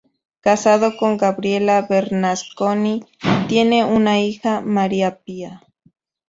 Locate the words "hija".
4.19-4.59